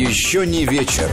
[0.00, 1.10] Еще не вечер.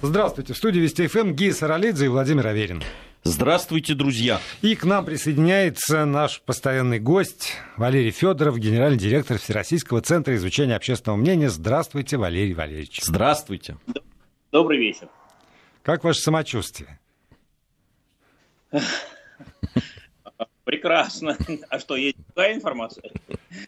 [0.00, 0.54] Здравствуйте.
[0.54, 2.82] В студии Вести ФМ Гия Саралидзе и Владимир Аверин.
[3.22, 4.40] Здравствуйте, друзья.
[4.62, 11.18] И к нам присоединяется наш постоянный гость Валерий Федоров, генеральный директор Всероссийского центра изучения общественного
[11.18, 11.50] мнения.
[11.50, 13.02] Здравствуйте, Валерий Валерьевич.
[13.02, 13.76] Здравствуйте.
[14.52, 15.10] Добрый вечер.
[15.82, 16.98] Как ваше самочувствие?
[20.72, 21.36] Прекрасно.
[21.68, 23.10] А что, есть другая информация?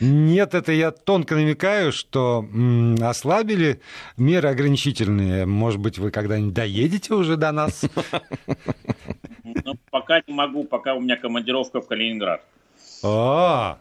[0.00, 3.82] Нет, это я тонко намекаю, что м, ослабили
[4.16, 5.44] меры ограничительные.
[5.44, 7.82] Может быть, вы когда-нибудь доедете уже до нас?
[9.44, 12.42] Ну, пока не могу, пока у меня командировка в Калининград.
[13.02, 13.78] А,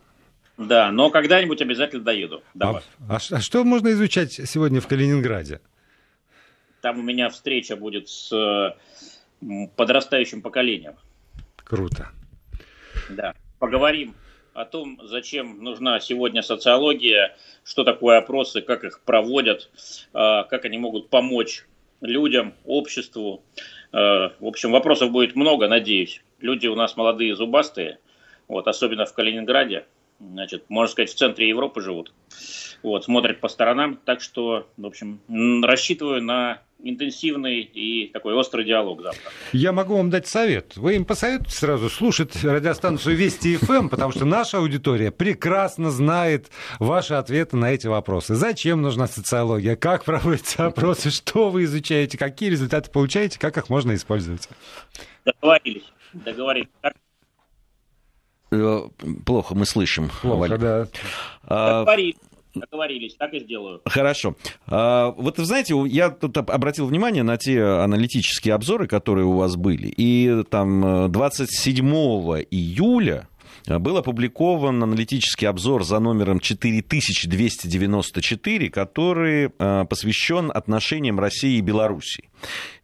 [0.58, 2.44] Да, но когда-нибудь обязательно доеду.
[2.54, 2.84] до а, вас.
[3.32, 5.62] а а что можно изучать сегодня в Калининграде?
[6.82, 8.76] Там у меня встреча будет с
[9.78, 10.96] подрастающим поколением.
[11.64, 12.12] Круто.
[13.10, 13.34] Да.
[13.60, 14.16] Поговорим
[14.54, 19.70] о том, зачем нужна сегодня социология, что такое опросы, как их проводят,
[20.14, 21.66] э, как они могут помочь
[22.02, 23.44] людям, обществу.
[23.92, 26.22] Э, В общем, вопросов будет много, надеюсь.
[26.40, 28.00] Люди у нас молодые, зубастые,
[28.48, 29.86] вот, особенно в Калининграде.
[30.20, 32.14] Значит, можно сказать, в центре Европы живут.
[32.82, 34.00] Вот, смотрят по сторонам.
[34.06, 35.20] Так что, в общем,
[35.64, 39.32] рассчитываю на интенсивный и такой острый диалог завтра.
[39.54, 40.76] Я могу вам дать совет.
[40.76, 47.14] Вы им посоветуете сразу слушать радиостанцию Вести ФМ, потому что наша аудитория прекрасно знает ваши
[47.14, 48.36] ответы на эти вопросы.
[48.36, 49.76] Зачем нужна социология?
[49.76, 51.10] Как проводятся опросы?
[51.10, 52.18] Что вы изучаете?
[52.18, 53.40] Какие результаты получаете?
[53.40, 54.50] Как их можно использовать?
[55.26, 55.92] Договорились.
[56.14, 56.68] Договорились.
[58.52, 58.82] Э,
[59.26, 60.12] Плохо мы слышим.
[60.22, 60.58] Плохо, Валь.
[60.60, 60.88] да.
[61.44, 62.16] А, договорились.
[62.56, 63.16] Договорились.
[63.16, 63.82] Так и сделаю.
[63.86, 64.36] Хорошо.
[64.68, 69.56] А, Вот знаете, я тут об- обратил внимание на те аналитические обзоры, которые у вас
[69.56, 69.88] были.
[69.98, 71.86] И там э, 27
[72.52, 73.28] июля
[73.68, 82.30] э, был опубликован аналитический обзор за номером 4294, который э, посвящен отношениям России и Белоруссии.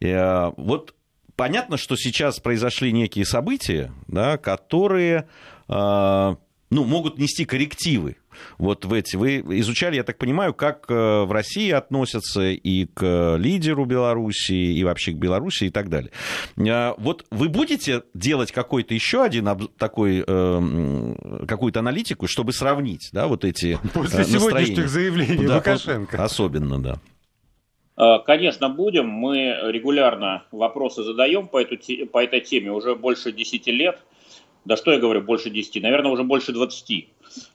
[0.00, 0.94] Э, Вот
[1.36, 5.28] понятно, что сейчас произошли некие события, да, которые
[5.68, 6.34] э,
[6.70, 8.16] ну, могут нести коррективы
[8.58, 9.16] вот в эти.
[9.16, 14.84] Вы изучали, я так понимаю, как э, в России относятся и к лидеру Белоруссии, и
[14.84, 16.10] вообще к Белоруссии и так далее.
[16.58, 19.48] А, Вот вы будете делать какой-то еще один
[19.78, 24.88] такой, э, какую-то аналитику, чтобы сравнить, да, вот эти После э, сегодняшних настроения?
[24.88, 26.22] заявлений Да, Лукашенко.
[26.22, 27.00] Особенно, да.
[27.96, 29.08] Э, Конечно, будем.
[29.08, 33.98] Мы регулярно вопросы задаем по, эту, по этой теме уже больше 10 лет.
[34.64, 37.08] Да что я говорю, больше 10, наверное, уже больше 20.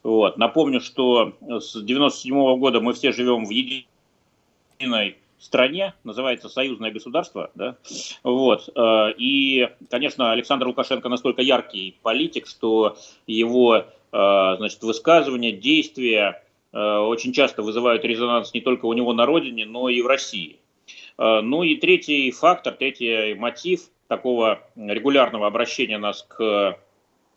[0.03, 0.37] Вот.
[0.37, 7.75] Напомню, что с 97 года мы все живем в единой стране, называется союзное государство, да,
[8.23, 12.97] вот, э, и, конечно, Александр Лукашенко настолько яркий политик, что
[13.27, 19.25] его, э, значит, высказывания, действия э, очень часто вызывают резонанс не только у него на
[19.25, 20.57] родине, но и в России.
[21.17, 26.77] Э, Ну и третий фактор, третий мотив такого регулярного обращения нас к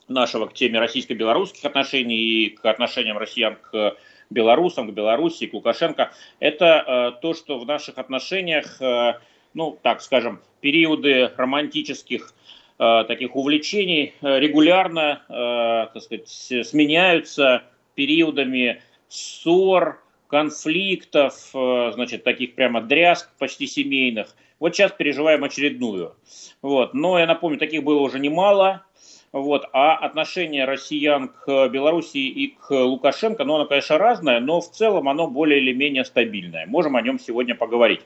[0.08, 3.96] нашего к теме российско-белорусских отношений и к отношениям россиян к
[4.30, 9.14] белорусам, к Белоруссии, к Лукашенко, это э, то, что в наших отношениях, э,
[9.54, 12.34] ну, так скажем, периоды романтических
[12.78, 17.62] э, таких увлечений э, регулярно, э, так сказать, сменяются
[17.94, 24.36] периодами ссор, конфликтов, э, значит, таких прямо дрязг почти семейных.
[24.60, 26.14] Вот сейчас переживаем очередную.
[26.62, 26.92] Вот.
[26.92, 28.84] Но я напомню, таких было уже немало.
[29.32, 29.68] Вот.
[29.72, 35.08] А отношение россиян к Белоруссии и к Лукашенко, ну, оно, конечно, разное, но в целом
[35.08, 36.66] оно более или менее стабильное.
[36.66, 38.00] Можем о нем сегодня поговорить.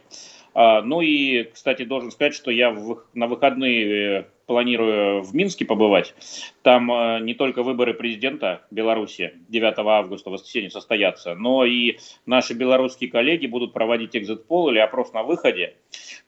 [0.55, 2.77] А, Ну и, кстати, должен сказать, что я
[3.15, 6.15] на выходные э, планирую в Минске побывать.
[6.61, 11.97] Там э, не только выборы президента Беларуси 9 августа воскресенье состоятся, но и
[12.27, 15.77] наши белорусские коллеги будут проводить экзит-пол или опрос на выходе.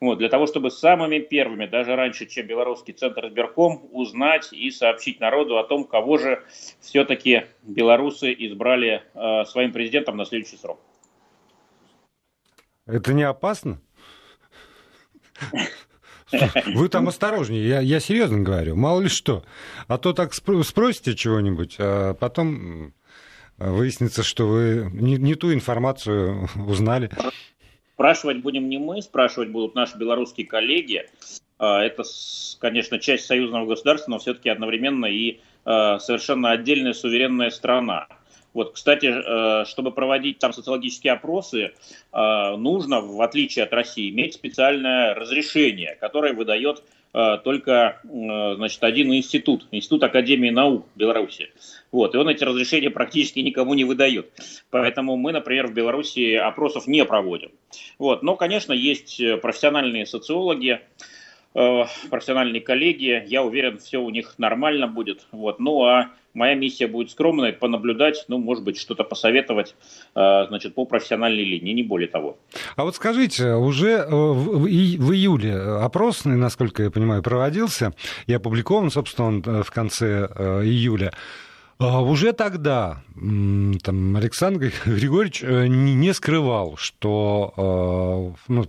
[0.00, 5.20] Вот, для того, чтобы самыми первыми, даже раньше, чем Белорусский центр избирком, узнать и сообщить
[5.20, 6.42] народу о том, кого же
[6.80, 10.80] все-таки белорусы избрали э, своим президентом на следующий срок.
[12.86, 13.82] Это не опасно?
[16.66, 19.44] Вы там осторожнее, я, я серьезно говорю, мало ли что.
[19.88, 22.92] А то так спро- спросите чего-нибудь, а потом
[23.58, 27.10] выяснится, что вы не, не ту информацию узнали.
[27.94, 31.06] Спрашивать будем не мы, спрашивать будут наши белорусские коллеги.
[31.58, 32.02] А, Это,
[32.58, 38.08] конечно, часть союзного государства, но все-таки одновременно и э, совершенно отдельная суверенная страна.
[38.54, 41.72] Вот, кстати, э, чтобы проводить там социологические опросы,
[42.12, 46.82] э, нужно, в отличие от России, иметь специальное разрешение, которое выдает
[47.44, 51.52] только значит, один институт, Институт Академии наук Беларуси.
[51.92, 54.32] Вот, и он эти разрешения практически никому не выдает.
[54.70, 57.52] Поэтому мы, например, в Беларуси опросов не проводим.
[58.00, 60.80] Вот, но, конечно, есть профессиональные социологи,
[61.52, 63.22] профессиональные коллеги.
[63.28, 65.28] Я уверен, все у них нормально будет.
[65.30, 69.76] Вот, ну а Моя миссия будет скромной, понаблюдать, ну, может быть, что-то посоветовать,
[70.16, 72.36] э, значит, по профессиональной линии, не более того.
[72.74, 77.94] А вот скажите, уже э, в июле опрос, насколько я понимаю, проводился
[78.26, 80.26] и опубликован, собственно, он э, в конце
[80.64, 81.12] июля.
[81.78, 88.64] А уже тогда там, Александр Григорьевич не скрывал, что ну,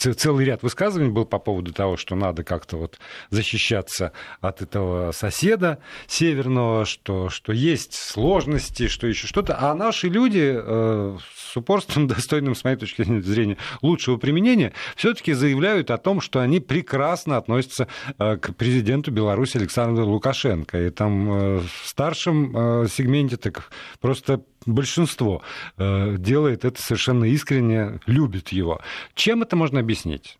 [0.00, 2.98] целый ряд высказываний был по поводу того, что надо как-то вот
[3.30, 9.56] защищаться от этого соседа северного, что, что есть сложности, что еще что-то.
[9.60, 11.18] А наши люди э,
[11.50, 16.60] с упорством, достойным, с моей точки зрения, лучшего применения, все-таки заявляют о том, что они
[16.60, 17.88] прекрасно относятся
[18.18, 20.86] э, к президенту Беларуси Александру Лукашенко.
[20.86, 23.70] И там э, в старшем э, сегменте так
[24.00, 25.42] просто большинство
[25.76, 28.80] э, делает это совершенно искренне, любит его.
[29.14, 30.38] Чем это можно объяснить?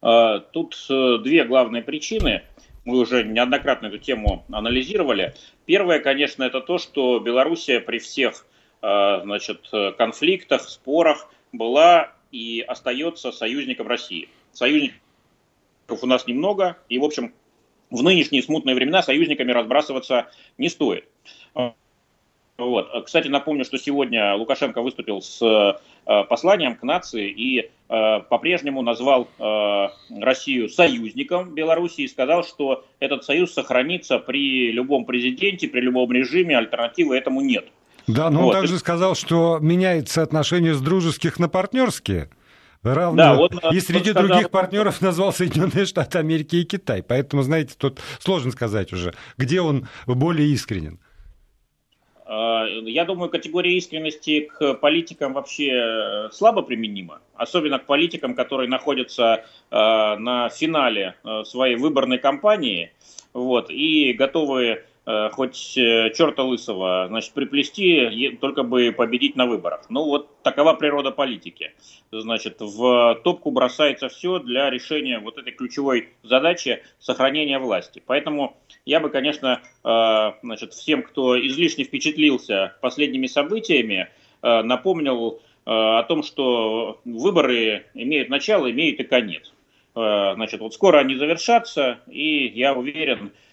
[0.00, 2.42] А, тут э, две главные причины.
[2.84, 5.34] Мы уже неоднократно эту тему анализировали.
[5.66, 8.46] Первое, конечно, это то, что Белоруссия при всех
[8.82, 9.68] э, значит,
[9.98, 14.28] конфликтах, спорах была и остается союзником России.
[14.52, 14.98] Союзников
[16.02, 17.34] у нас немного, и, в общем,
[17.90, 21.06] в нынешние смутные времена союзниками разбрасываться не стоит.
[22.66, 23.04] Вот.
[23.04, 29.28] Кстати, напомню, что сегодня Лукашенко выступил с э, посланием к нации и э, по-прежнему назвал
[29.38, 29.88] э,
[30.20, 36.58] Россию союзником Беларуси и сказал, что этот союз сохранится при любом президенте, при любом режиме,
[36.58, 37.66] альтернативы этому нет.
[38.06, 38.48] Да, но вот.
[38.48, 42.30] он также сказал, что меняется отношение с дружеских на партнерские.
[42.82, 43.16] Равно.
[43.16, 44.28] Да, он, и среди сказал...
[44.28, 47.02] других партнеров назвал Соединенные Штаты Америки и Китай.
[47.02, 50.98] Поэтому, знаете, тут сложно сказать уже, где он более искренен.
[52.32, 58.68] А, я думаю, категория искренности к политикам вообще э, слабо применима, особенно к политикам, которые
[58.68, 59.76] находятся э,
[60.16, 62.92] на финале э, своей выборной кампании
[63.32, 64.89] вот, и готовы Э,
[65.32, 69.86] хоть э, черта лысого, значит, приплести, только бы победить на выборах.
[69.88, 71.72] Ну вот такова природа политики.
[72.12, 78.02] Значит, в топку бросается все для решения вот этой ключевой задачи сохранения власти.
[78.04, 84.08] Поэтому я бы, конечно, э, значит, всем, кто излишне впечатлился последними событиями,
[84.42, 89.52] напомнил о том, что выборы имеют начало, имеют и конец.
[89.92, 93.49] Значит, вот скоро они завершатся, и я уверен, Э,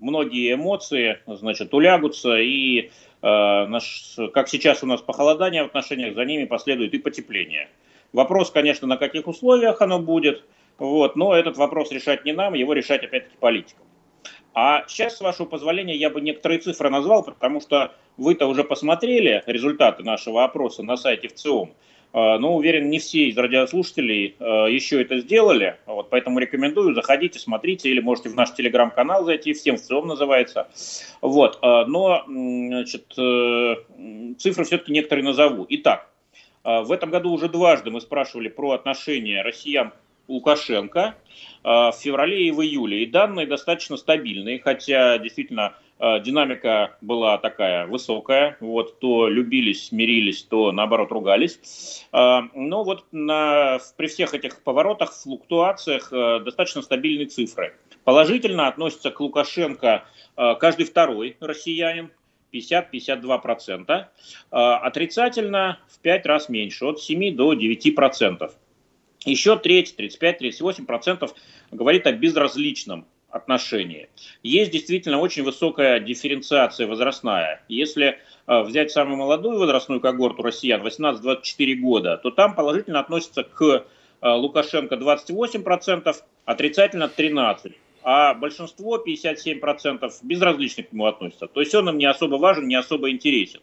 [0.00, 2.90] многие эмоции, значит, улягутся, и
[3.22, 7.68] э, наш, как сейчас у нас похолодание в отношениях, за ними последует и потепление.
[8.12, 10.44] Вопрос, конечно, на каких условиях оно будет,
[10.78, 13.84] вот, но этот вопрос решать не нам, его решать опять-таки политикам.
[14.54, 19.42] А сейчас, с вашего позволения, я бы некоторые цифры назвал, потому что вы-то уже посмотрели
[19.46, 21.72] результаты нашего опроса на сайте ВЦИОМ.
[22.12, 27.88] Но уверен, не все из радиослушателей а, еще это сделали, вот, поэтому рекомендую, заходите, смотрите,
[27.88, 30.68] или можете в наш телеграм-канал зайти, всем в целом называется.
[31.22, 33.76] Вот, а, но значит, э,
[34.38, 35.66] цифры все-таки некоторые назову.
[35.70, 36.10] Итак,
[36.64, 39.92] в этом году уже дважды мы спрашивали про отношения россиян
[40.28, 41.16] Лукашенко
[41.64, 43.02] в феврале и в июле.
[43.02, 50.42] И данные достаточно стабильные, хотя действительно Э, динамика была такая высокая, вот, то любились, мирились,
[50.42, 52.06] то наоборот ругались.
[52.12, 57.76] Э, но вот на, при всех этих поворотах, флуктуациях э, достаточно стабильные цифры.
[58.04, 60.04] Положительно относится к Лукашенко
[60.34, 62.10] каждый второй россиянин,
[62.52, 64.06] 50-52%.
[64.50, 68.50] Отрицательно в 5 раз меньше, от 7 до 9%.
[69.24, 71.30] Еще треть, 35-38%
[71.70, 74.08] говорит о безразличном отношении.
[74.42, 77.64] Есть действительно очень высокая дифференциация возрастная.
[77.68, 83.62] Если э, взять самую молодую возрастную когорту россиян, 18-24 года, то там положительно относится к
[83.62, 87.74] э, Лукашенко 28%, отрицательно 13%.
[88.04, 91.46] А большинство, 57%, безразлично к нему относятся.
[91.46, 93.60] То есть он им не особо важен, не особо интересен.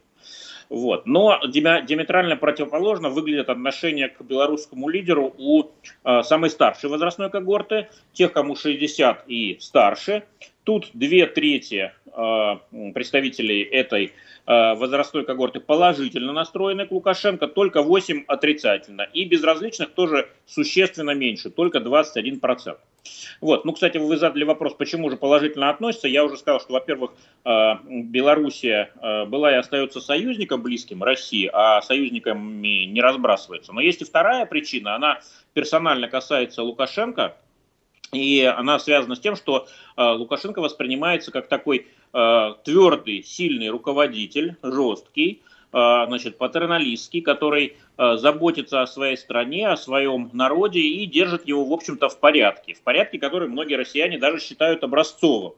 [0.70, 1.08] Вот.
[1.08, 5.64] Но диаметрально противоположно выглядят отношения к белорусскому лидеру у
[6.04, 10.24] э, самой старшей возрастной когорты, тех, кому 60 и старше.
[10.70, 14.14] Тут две трети э, представителей этой
[14.46, 19.02] э, возрастной когорты положительно настроены к Лукашенко, только 8 отрицательно.
[19.02, 22.78] И безразличных тоже существенно меньше, только 21%.
[23.42, 23.66] Вот.
[23.66, 26.08] Ну, кстати, вы задали вопрос, почему же положительно относятся.
[26.08, 27.14] Я уже сказал, что, во-первых,
[27.46, 28.92] э, Белоруссия
[29.26, 33.74] была и остается союзником близким России, а союзниками не разбрасывается.
[33.74, 35.20] Но есть и вторая причина, она
[35.56, 37.36] персонально касается Лукашенко.
[38.12, 44.56] И она связана с тем, что э, Лукашенко воспринимается как такой э, твердый, сильный руководитель,
[44.64, 51.66] жесткий, э, значит, патерналистский, который заботится о своей стране, о своем народе и держит его,
[51.66, 52.74] в общем-то, в порядке.
[52.74, 55.52] В порядке, который многие россияне даже считают образцовым.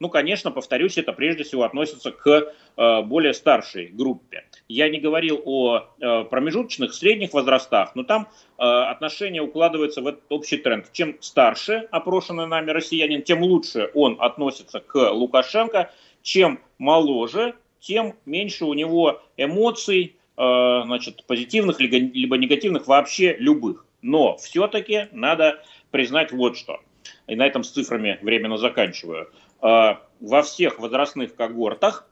[0.00, 4.44] Ну, конечно, повторюсь, это прежде всего относится к э, более старшей группе.
[4.68, 10.22] Я не говорил о э, промежуточных, средних возрастах, но там э, отношение укладывается в этот
[10.30, 10.90] общий тренд.
[10.92, 15.90] Чем старше опрошенный нами россиянин, тем лучше он относится к Лукашенко,
[16.22, 23.86] чем моложе, тем меньше у него эмоций, значит, позитивных либо негативных, вообще любых.
[24.02, 26.80] Но все-таки надо признать вот что.
[27.26, 29.30] И на этом с цифрами временно заканчиваю.
[29.64, 32.06] А, во всех возрастных когортах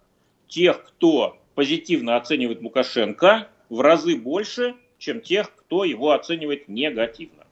[0.48, 7.44] тех, кто позитивно оценивает Лукашенко, в разы больше, чем тех, кто его оценивает негативно.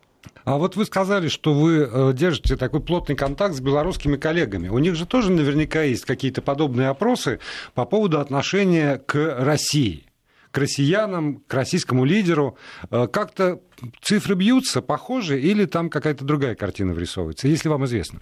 [0.44, 4.68] А вот вы сказали, что вы э, держите такой плотный контакт с белорусскими коллегами.
[4.68, 7.38] У них же тоже наверняка есть какие-то подобные опросы
[7.74, 10.06] по поводу отношения к России,
[10.50, 12.56] к россиянам, к российскому лидеру.
[12.90, 13.60] Э, как-то
[14.00, 18.20] цифры бьются, похожи, или там какая-то другая картина вырисовывается, если вам известно?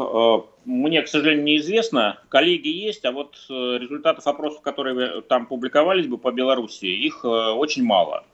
[0.00, 2.18] Э, мне, к сожалению, неизвестно.
[2.28, 7.28] Коллеги есть, а вот э, результатов опросов, которые там публиковались бы по Беларуси, их э,
[7.28, 8.24] очень мало.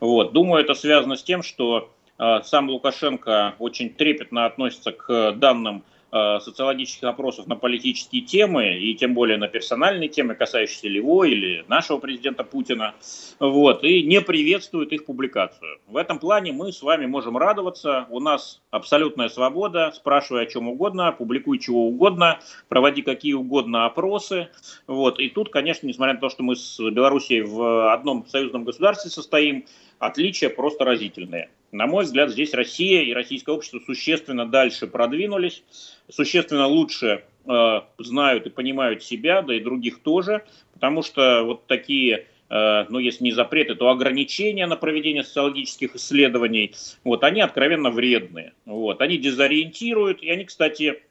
[0.00, 0.32] Вот.
[0.32, 7.08] Думаю, это связано с тем, что сам Лукашенко очень трепетно относится к данным Э, социологических
[7.08, 12.44] опросов на политические темы, и тем более на персональные темы, касающиеся его или нашего президента
[12.44, 12.94] Путина,
[13.40, 15.80] вот, и не приветствует их публикацию.
[15.88, 20.68] В этом плане мы с вами можем радоваться, у нас абсолютная свобода, спрашивай о чем
[20.68, 24.50] угодно, публикуй чего угодно, проводи какие угодно опросы,
[24.86, 29.10] вот, и тут, конечно, несмотря на то, что мы с Белоруссией в одном союзном государстве
[29.10, 29.64] состоим,
[29.98, 31.50] отличия просто разительные.
[31.74, 35.64] На мой взгляд, здесь Россия и российское общество существенно дальше продвинулись,
[36.08, 42.28] существенно лучше э, знают и понимают себя, да и других тоже, потому что вот такие
[42.48, 48.52] э, ну, если не запреты, то ограничения на проведение социологических исследований, вот, они откровенно вредные.
[48.66, 51.02] Вот, они дезориентируют, и они, кстати,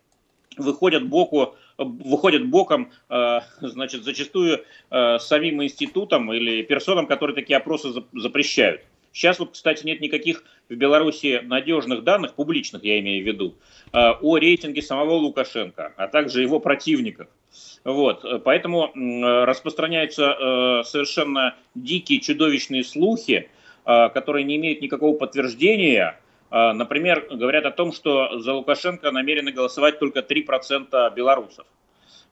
[0.55, 7.89] выходят боку выходят боком, э, значит, зачастую э, самим институтом или персонам, которые такие опросы
[8.13, 8.81] запрещают.
[9.13, 13.55] Сейчас вот, кстати, нет никаких в Беларуси надежных данных, публичных я имею в виду,
[13.93, 17.27] э, о рейтинге самого Лукашенко, а также его противников.
[17.83, 18.91] Вот, поэтому
[19.45, 23.49] распространяются совершенно дикие, чудовищные слухи,
[23.83, 26.19] которые не имеют никакого подтверждения.
[26.49, 31.67] Например, говорят о том, что за Лукашенко намерены голосовать только 3% белорусов.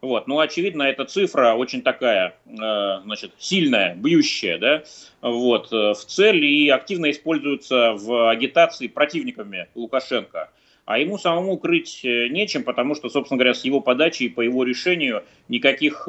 [0.02, 0.28] Вот.
[0.28, 4.84] Ну, очевидно, эта цифра очень такая, э, значит, сильная, бьющая, да,
[5.22, 10.50] вот, э, в цель и активно используется в агитации противниками Лукашенко.
[10.86, 14.42] А ему самому крыть э, нечем, потому что, собственно говоря, с его подачи и по
[14.42, 16.08] его решению никаких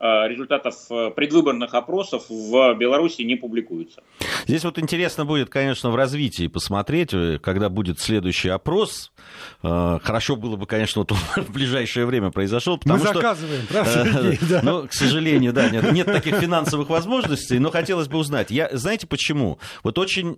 [0.00, 4.02] результатов э, предвыборных опросов в Беларуси не публикуются.
[4.46, 9.12] Здесь вот интересно будет, конечно, в развитии посмотреть, э, когда будет следующий опрос.
[9.60, 13.14] Хорошо было бы, конечно, вот в ближайшее время произошел, потому Мы что...
[13.14, 14.60] заказываем, правда, да.
[14.62, 18.50] Ну, к сожалению, да, нет, нет таких финансовых возможностей, но хотелось бы узнать.
[18.50, 19.58] Я, знаете почему?
[19.82, 20.36] Вот очень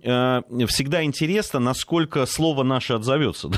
[0.67, 3.49] всегда интересно, насколько слово наше отзовется.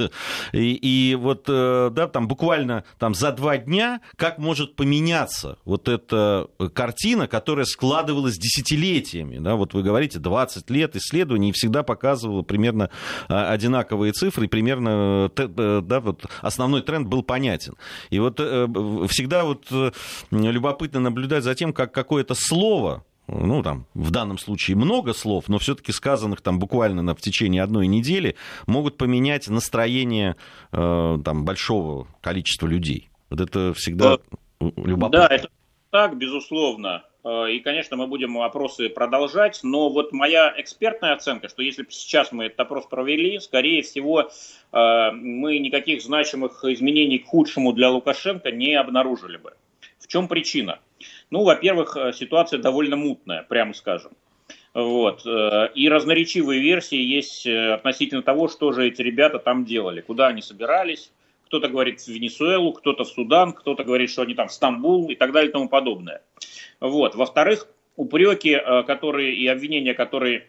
[0.52, 6.48] и, и вот, да, там буквально там за два дня, как может поменяться вот эта
[6.74, 9.38] картина, которая складывалась десятилетиями.
[9.38, 12.90] Да, вот вы говорите, 20 лет исследований всегда показывала примерно
[13.28, 17.74] а, одинаковые цифры, и примерно э, да, вот основной тренд был понятен.
[18.10, 18.66] И вот э,
[19.08, 19.90] всегда вот э,
[20.30, 25.58] любопытно наблюдать за тем, как какое-то слово, ну, там, в данном случае много слов, но
[25.58, 30.36] все-таки сказанных там буквально на, в течение одной недели, могут поменять настроение
[30.72, 33.10] э, там, большого количества людей.
[33.30, 34.18] Вот это всегда
[34.60, 35.08] Любопытно.
[35.08, 35.48] Да, это
[35.90, 37.04] так, безусловно.
[37.24, 41.90] Э, и, конечно, мы будем опросы продолжать, но вот моя экспертная оценка, что если бы
[41.90, 44.30] сейчас мы этот опрос провели, скорее всего,
[44.72, 49.54] э, мы никаких значимых изменений к худшему для Лукашенко не обнаружили бы.
[49.98, 50.78] В чем причина?
[51.30, 54.12] Ну, во-первых, э, ситуация довольно мутная, прямо скажем.
[54.72, 55.26] Вот.
[55.26, 61.10] И разноречивые версии есть относительно того, что же эти ребята там делали, куда они собирались,
[61.50, 65.16] кто-то говорит в Венесуэлу, кто-то в Судан, кто-то говорит, что они там в Стамбул и
[65.16, 66.22] так далее и тому подобное.
[66.78, 67.16] Вот.
[67.16, 67.66] Во-вторых,
[67.96, 70.46] упреки, э, которые и обвинения, которые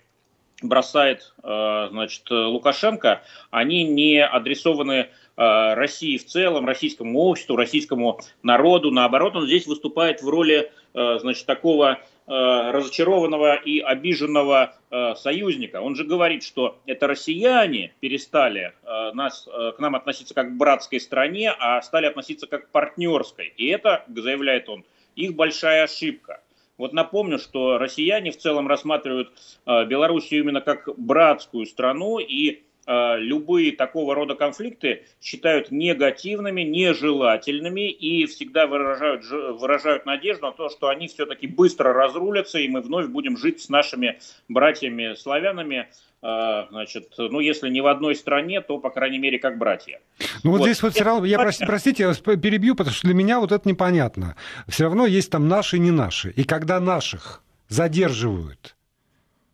[0.62, 8.91] бросает значит, Лукашенко, они не адресованы России в целом, российскому обществу, российскому народу.
[8.91, 15.81] Наоборот, он здесь выступает в роли значит, такого Э, разочарованного и обиженного э, союзника.
[15.81, 21.00] Он же говорит, что это россияне перестали э, нас, к нам относиться как к братской
[21.00, 23.53] стране, а стали относиться как к партнерской.
[23.57, 24.83] И это, заявляет он,
[25.15, 26.41] их большая ошибка.
[26.77, 29.31] Вот напомню, что россияне в целом рассматривают
[29.65, 32.70] Белоруссию именно как братскую страну и Э,
[33.17, 39.24] любые такого рода конфликты считают негативными, нежелательными и всегда выражают,
[39.60, 43.69] выражают надежду на то, что они все-таки быстро разрулятся, и мы вновь будем жить с
[43.69, 44.19] нашими
[44.50, 45.89] братьями-славянами,
[46.21, 50.00] э, значит, ну, если не в одной стране, то, по крайней мере, как братья.
[50.43, 53.39] Ну, вот, вот здесь вот все равно, я, простите, я перебью, потому что для меня
[53.39, 54.36] вот это непонятно.
[54.67, 56.31] Все равно есть там наши и не наши.
[56.31, 58.75] И когда наших задерживают,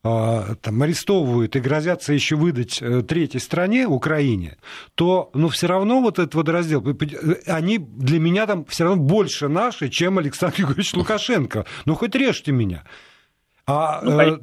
[0.04, 4.58] там, арестовывают и грозятся еще выдать э, третьей стране, Украине,
[4.96, 6.86] то ну, все равно вот этот водораздел,
[7.46, 11.66] они для меня там все равно больше наши, чем Александр Григорьевич Лукашенко.
[11.86, 12.84] Ну, хоть режьте меня.
[13.70, 14.38] А, ну, э,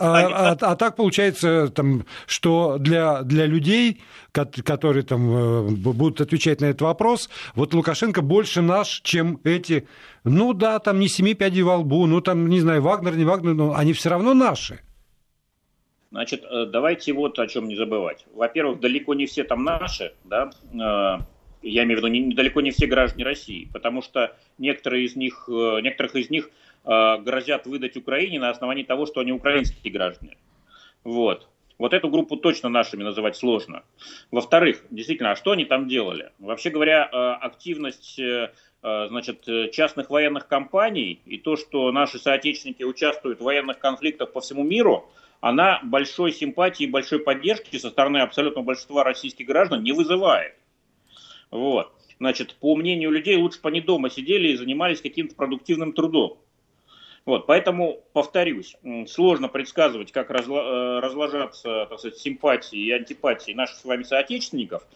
[0.00, 6.60] а, а, а так получается, там, что для, для людей, которые там, э, будут отвечать
[6.60, 9.86] на этот вопрос, вот Лукашенко больше наш, чем эти,
[10.24, 13.54] ну да, там не семи пядей во лбу, ну там, не знаю, Вагнер, не Вагнер,
[13.54, 14.80] но они все равно наши.
[16.14, 18.24] Значит, э, давайте вот о чем не забывать.
[18.34, 21.18] Во-первых, далеко не все там наши, да, э,
[21.62, 25.48] я имею в виду, не, далеко не все граждане России, потому что некоторые из них,
[25.48, 26.50] э, некоторых из них
[26.84, 30.36] грозят выдать Украине на основании того, что они украинские граждане.
[31.02, 31.48] Вот.
[31.78, 33.84] Вот эту группу точно нашими называть сложно.
[34.30, 36.30] Во-вторых, действительно, а что они там делали?
[36.38, 38.20] Вообще говоря, активность
[38.84, 44.62] значит, частных военных компаний и то, что наши соотечественники участвуют в военных конфликтах по всему
[44.62, 45.10] миру–
[45.44, 50.54] она большой симпатии большой поддержки со стороны абсолютного большинства российских граждан не вызывает.
[51.50, 51.92] Вот.
[52.18, 56.38] Значит, по мнению людей, лучше бы они дома сидели и занимались каким-то продуктивным трудом.
[57.26, 58.76] Вот, поэтому, повторюсь,
[59.06, 64.86] сложно предсказывать, как э, разложатся так сказать, симпатии и антипатии наших с вами соотечественников.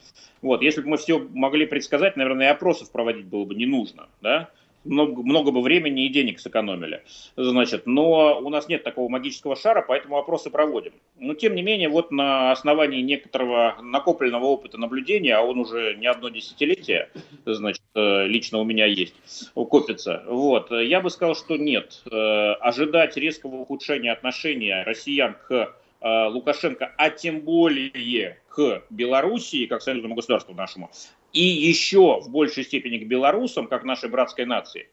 [0.43, 4.09] Вот, если бы мы все могли предсказать, наверное, и опросов проводить было бы не нужно.
[4.21, 4.51] Да?
[4.89, 7.03] Много, много бы времени и денег сэкономили.
[7.37, 10.93] Значит, но у нас нет такого магического шара, поэтому вопросы проводим.
[11.19, 16.07] Но тем не менее, вот на основании некоторого накопленного опыта наблюдения, а он уже не
[16.07, 17.11] одно десятилетие,
[17.45, 19.15] значит, э, лично у меня есть,
[19.55, 22.03] копится, вот, я бы сказал, что нет.
[22.11, 29.83] Э, ожидать резкого ухудшения отношения россиян к э, Лукашенко, а тем более к Белоруссии, как
[29.83, 30.91] союзному государству нашему,
[31.33, 34.89] и еще в большей степени к белорусам, как нашей братской нации,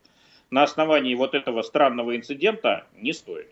[0.49, 3.47] на основании вот этого странного инцидента не стоит.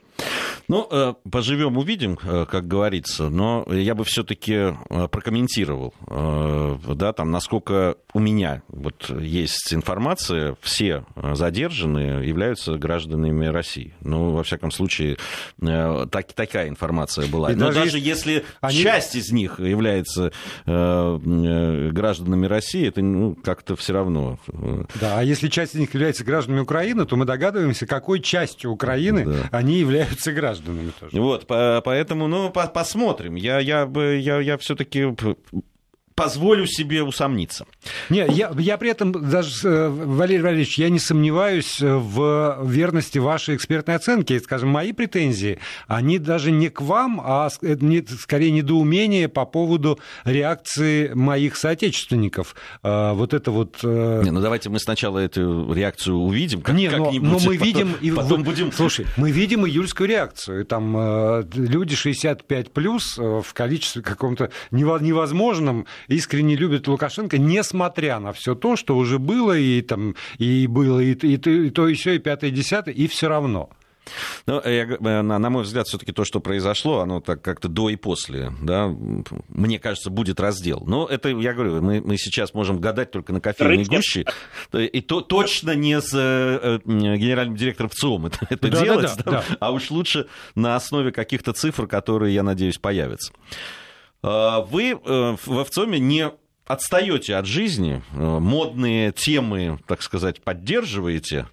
[0.68, 7.32] Ну, э, поживем, увидим, э, как говорится, но я бы все-таки э, прокомментировал, да, там,
[7.32, 13.94] насколько у меня вот есть информация, все задержанные являются гражданами России.
[14.02, 15.18] Ну, во всяком случае,
[15.60, 17.52] так, такая информация была.
[17.52, 18.78] И но даже, даже если они...
[18.78, 20.32] часть из них является
[20.66, 24.40] гражданами России, это ну, как-то все равно.
[25.00, 29.26] Да, а если часть из них является гражданами Украины, то мы догадываемся, какой частью Украины
[29.26, 29.50] да.
[29.52, 31.22] они являются гражданами гражданами тоже.
[31.22, 33.36] Вот, поэтому, ну, посмотрим.
[33.36, 35.06] Я, я, я, я все-таки
[36.16, 37.66] позволю себе усомниться.
[38.10, 43.56] Не, я, я при этом даже, э, Валерий Валерьевич, я не сомневаюсь в верности вашей
[43.56, 44.38] экспертной оценки.
[44.40, 51.14] Скажем, мои претензии, они даже не к вам, а не, скорее недоумение по поводу реакции
[51.14, 52.56] моих соотечественников.
[52.84, 53.80] Э, вот это вот...
[53.84, 57.58] Э, не, ну давайте мы сначала эту реакцию увидим, как, не, но, но мы потом,
[57.58, 57.94] видим...
[58.02, 58.72] И, потом будем...
[58.72, 60.66] Слушай, мы видим июльскую реакцию.
[60.66, 68.76] Там люди 65 плюс в количестве каком-то невозможном искренне любят Лукашенко, несмотря на все то,
[68.76, 72.54] что уже было, и, там, и было и, и, и то, все, и пятое, и
[72.54, 73.70] десятое, и все равно.
[74.46, 77.90] Ну, я, э, на, на мой взгляд, все-таки то, что произошло, оно так как-то до
[77.90, 78.94] и после, да,
[79.48, 80.84] мне кажется, будет раздел.
[80.86, 84.26] Но это, я говорю, мы, мы сейчас можем гадать только на кофейной гуще,
[84.74, 89.24] и то точно не с э, э генеральным директором ВЦИОМ это, это да, делать, да,
[89.24, 93.34] да, да, а уж лучше на основе каких-то цифр, которые, я надеюсь, появятся.
[94.24, 96.32] А, вы э, в ВЦИОМе не
[96.66, 101.48] отстаете от жизни, э, модные темы, так сказать, поддерживаете.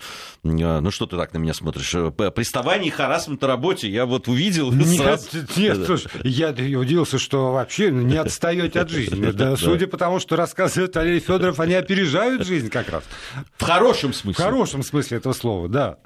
[0.45, 1.91] Э, ну что ты так на меня смотришь?
[2.33, 4.71] Приставание и харасмент на работе я вот увидел.
[4.71, 5.47] Нет, сразу...
[5.57, 9.31] нет слушай, я удивился, что вообще не отстаете от жизни.
[9.41, 13.05] Да, судя по тому, что рассказывает Валерий Федоров, они опережают жизнь как раз.
[13.57, 14.45] В хорошем смысле.
[14.45, 15.97] В хорошем смысле этого слова, да.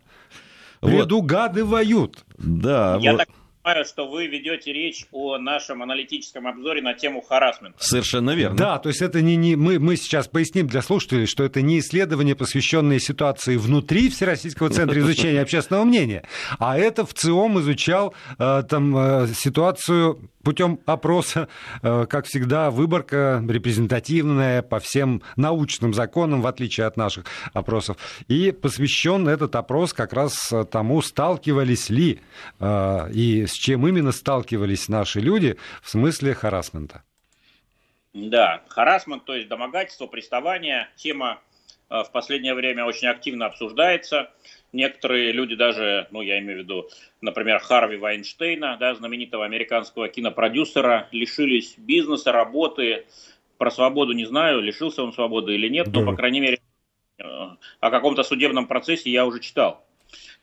[0.81, 2.25] Предугадывают.
[2.39, 2.99] Да.
[3.01, 3.19] Я вот.
[3.19, 3.29] так
[3.65, 7.83] понимаю, что вы ведете речь о нашем аналитическом обзоре на тему харасмента.
[7.83, 8.57] Совершенно верно.
[8.57, 11.79] Да, то есть это не, не мы, мы сейчас поясним для слушателей, что это не
[11.79, 16.25] исследование, посвященное ситуации внутри Всероссийского центра изучения общественного мнения,
[16.59, 21.49] а это в ЦИОМ изучал э, там э, ситуацию путем опроса,
[21.83, 27.97] э, как всегда, выборка репрезентативная по всем научным законам, в отличие от наших опросов.
[28.29, 32.21] И посвящен этот опрос как раз тому, сталкивались ли
[32.61, 37.03] э, и с чем именно сталкивались наши люди в смысле харасмента.
[38.15, 41.41] Да, харасмент, то есть домогательство, приставание, тема
[41.91, 44.31] э, в последнее время очень активно обсуждается.
[44.75, 46.89] Некоторые люди даже, ну, я имею в виду,
[47.21, 53.07] например, Харви Вайнштейна, да, знаменитого американского кинопродюсера, лишились бизнеса, работы.
[53.57, 56.01] Про свободу не знаю, лишился он свободы или нет, да.
[56.01, 56.59] но, по крайней мере,
[57.19, 59.87] о каком-то судебном процессе я уже читал.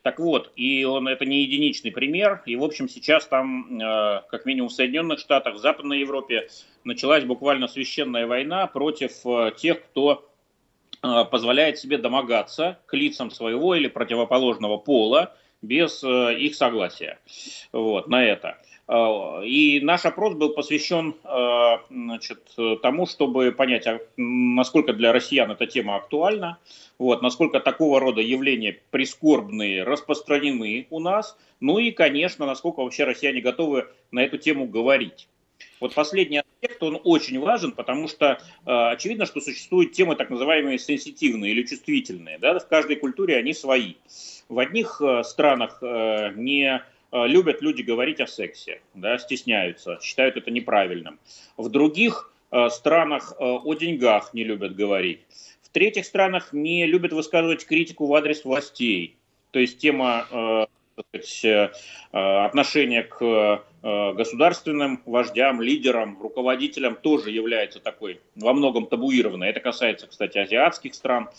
[0.01, 4.45] Так вот, и он это не единичный пример, и, в общем, сейчас там, э, как
[4.45, 6.47] минимум в Соединенных Штатах, в Западной Европе
[6.85, 10.30] началась буквально священная война против э, тех, кто
[11.01, 17.19] позволяет себе домогаться к лицам своего или противоположного пола без их согласия
[17.71, 18.57] вот, на это.
[19.45, 21.15] И наш опрос был посвящен
[21.89, 26.57] значит, тому, чтобы понять, а насколько для россиян эта тема актуальна,
[26.97, 33.41] вот, насколько такого рода явления прискорбные распространены у нас, ну и, конечно, насколько вообще россияне
[33.41, 35.27] готовы на эту тему говорить.
[35.79, 40.77] Вот последний аспект, он очень важен, потому что э, очевидно, что существуют темы так называемые
[40.77, 42.37] сенситивные или чувствительные.
[42.37, 42.59] Да?
[42.59, 43.95] В каждой культуре они свои.
[44.49, 50.37] В одних э, странах э, не э, любят люди говорить о сексе, да, стесняются, считают
[50.37, 51.19] это неправильным.
[51.57, 55.21] В других э, странах э, о деньгах не любят говорить.
[55.63, 59.15] В третьих странах не любят высказывать критику в адрес властей.
[59.51, 60.65] То есть тема э,
[61.01, 61.69] сказать, э,
[62.45, 69.49] отношения к э, государственным вождям, лидерам, руководителям тоже является такой во многом табуированной.
[69.49, 71.29] Это касается, кстати, азиатских стран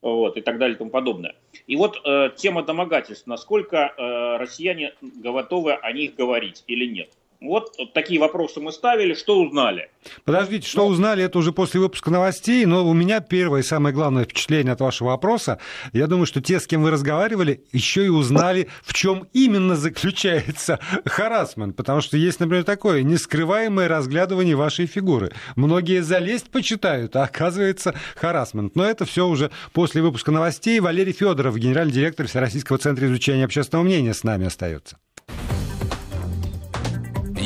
[0.00, 1.34] вот, и так далее и тому подобное.
[1.66, 3.26] И вот э, тема домогательств.
[3.26, 7.10] Насколько э, россияне готовы о них говорить или нет?
[7.40, 9.14] Вот такие вопросы мы ставили.
[9.14, 9.90] Что узнали?
[10.24, 13.94] Подождите, что ну, узнали, это уже после выпуска новостей, но у меня первое и самое
[13.94, 15.60] главное впечатление от вашего вопроса.
[15.92, 20.80] Я думаю, что те, с кем вы разговаривали, еще и узнали, в чем именно заключается
[21.04, 21.76] харасмент.
[21.76, 25.30] Потому что есть, например, такое нескрываемое разглядывание вашей фигуры.
[25.54, 28.74] Многие залезть почитают, а оказывается харасмент.
[28.74, 30.80] Но это все уже после выпуска новостей.
[30.80, 34.98] Валерий Федоров, генеральный директор Всероссийского центра изучения общественного мнения, с нами остается.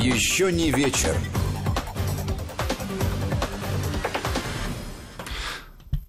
[0.02, 1.14] Еще не вечер.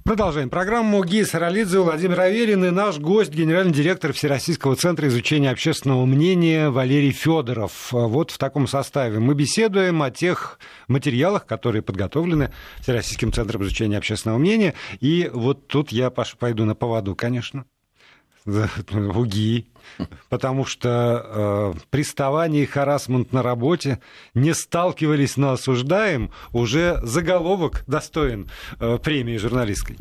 [0.04, 1.04] Продолжаем программу.
[1.04, 7.12] Гия Саралидзе, Владимир Аверин и наш гость, генеральный директор Всероссийского центра изучения общественного мнения Валерий
[7.12, 7.90] Федоров.
[7.92, 12.52] Вот в таком составе мы беседуем о тех материалах, которые подготовлены
[12.82, 14.74] Всероссийским центром изучения общественного мнения.
[15.02, 17.66] И вот тут я пойду на поводу, конечно,
[18.46, 19.68] у ГИИ
[20.30, 24.00] потому что э, приставание и харасмент на работе
[24.34, 29.98] не сталкивались, но осуждаем, уже заголовок достоин э, премии журналистской.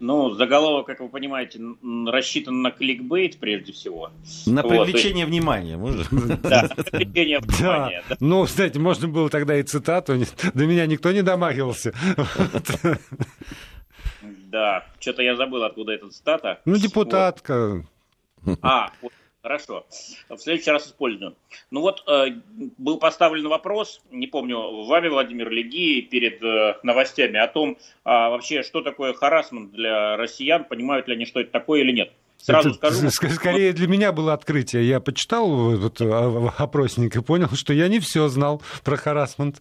[0.00, 1.60] Ну, заголовок, как вы понимаете,
[2.06, 4.10] рассчитан на кликбейт прежде всего.
[4.44, 5.40] На привлечение вот, есть...
[5.40, 6.08] внимания, может?
[6.42, 8.02] Да, привлечение внимания.
[8.08, 8.16] Да.
[8.20, 10.18] Ну, кстати, можно было тогда и цитату.
[10.52, 11.94] До меня никто не домагивался.
[14.54, 16.60] Да, что-то я забыл, откуда эта цитата.
[16.64, 17.84] Ну, депутатка.
[18.62, 19.12] А, вот,
[19.42, 19.84] хорошо.
[20.28, 21.34] В следующий раз использую.
[21.72, 22.26] Ну вот, э,
[22.78, 28.62] был поставлен вопрос, не помню, вами, Владимир Леги, перед э, новостями о том, а вообще,
[28.62, 32.12] что такое харасмент для россиян, понимают ли они, что это такое или нет.
[32.38, 33.34] Сразу это, скажу.
[33.34, 34.86] Скорее для меня было открытие.
[34.86, 36.00] Я почитал этот
[36.58, 39.60] опросник и понял, что я не все знал про харасмент.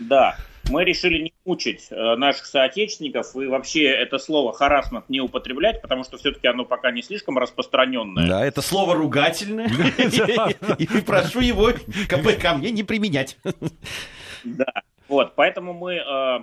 [0.00, 0.36] Да,
[0.70, 6.04] мы решили не мучить э, наших соотечественников и вообще это слово харасмент не употреблять, потому
[6.04, 8.28] что все-таки оно пока не слишком распространенное.
[8.28, 9.68] Да, это слово ругательное.
[10.78, 11.72] И прошу его
[12.08, 13.38] ко мне не применять.
[14.44, 14.82] Да.
[15.10, 16.38] Вот, поэтому мы э,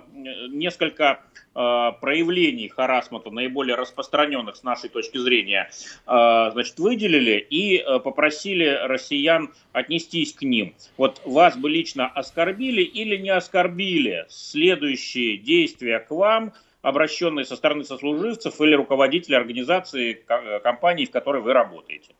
[0.50, 1.20] несколько
[1.54, 5.70] э, проявлений харасмента, наиболее распространенных с нашей точки зрения,
[6.06, 10.74] э, значит, выделили и э, попросили россиян отнестись к ним.
[10.98, 16.52] Вот вас бы лично оскорбили или не оскорбили следующие действия к вам,
[16.82, 22.12] обращенные со стороны сослуживцев или руководителей организации, э, компании, в которой вы работаете.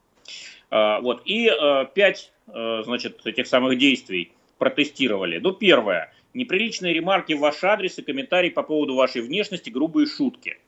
[0.70, 5.36] Э, вот, и э, пять, э, значит, этих самых действий протестировали.
[5.36, 10.58] Ну, первое– неприличные ремарки в ваш адрес и комментарии по поводу вашей внешности, грубые шутки.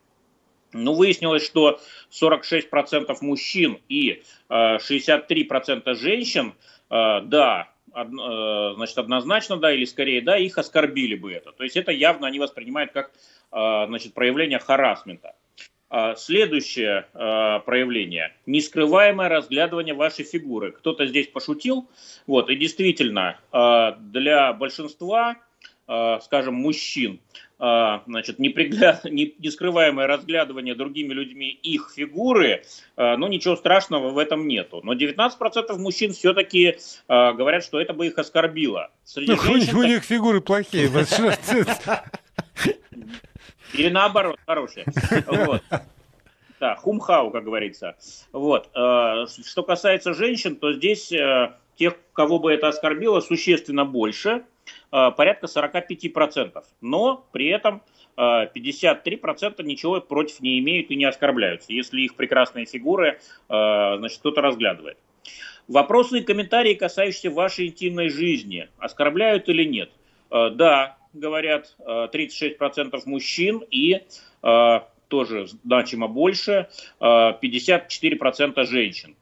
[0.73, 1.81] Ну, выяснилось, что
[2.11, 6.55] 46% мужчин и 63% женщин,
[6.89, 11.51] да, значит, однозначно, да, или скорее, да, их оскорбили бы это.
[11.51, 13.11] То есть это явно они воспринимают как,
[13.51, 15.35] значит, проявление харасмента.
[15.93, 20.71] А, следующее а, проявление– нескрываемое разглядывание вашей фигуры.
[20.71, 21.89] Кто-то здесь пошутил,
[22.29, 25.37] вот, и действительно, а, для большинства,
[26.23, 27.21] скажем, мужчин,
[27.59, 29.05] значит, непригляд...
[29.05, 32.63] нескрываемое разглядывание другими людьми их фигуры,
[32.97, 34.81] ну, ничего страшного в этом нету.
[34.85, 38.91] Но 19% мужчин все-таки говорят, что это бы их оскорбило.
[39.05, 40.89] Среди ну, женщин, у них фигуры плохие.
[43.75, 44.87] Или наоборот, хорошие.
[45.27, 45.63] Вот.
[46.61, 47.97] Да, хумхау, как говорится.
[48.33, 48.69] Вот.
[48.75, 54.43] Э, что касается женщин, то здесь э, тех, кого бы это оскорбило, существенно больше, э,
[54.91, 56.63] порядка 45%.
[56.81, 57.83] Но при этом
[58.17, 64.99] 53% ничего против не имеют и не оскорбляются, если их прекрасные фигуры значит, кто-то разглядывает.
[65.69, 69.91] Вопросы и комментарии, касающиеся вашей интимной жизни, оскорбляют или нет?
[70.31, 72.59] Да, говорят 36%
[72.93, 74.03] э, мужчин и
[74.43, 76.69] э, тоже значимо больше
[77.01, 79.17] 54% э, женщин.